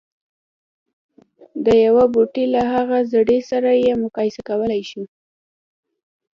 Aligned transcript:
د 1.65 1.67
يوه 1.85 2.05
بوټي 2.13 2.45
له 2.55 2.61
هغه 2.73 2.97
زړي 3.13 3.39
سره 3.49 3.69
يې 3.83 3.93
مقايسه 4.03 4.41
کولای 4.49 4.81
شو. 4.89 5.03